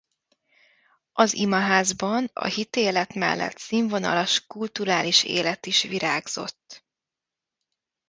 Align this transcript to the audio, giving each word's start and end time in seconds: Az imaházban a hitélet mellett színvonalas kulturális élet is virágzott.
Az 1.13 1.33
imaházban 1.33 2.29
a 2.33 2.45
hitélet 2.45 3.13
mellett 3.13 3.57
színvonalas 3.57 4.47
kulturális 4.47 5.23
élet 5.23 5.65
is 5.65 5.83
virágzott. 5.83 6.85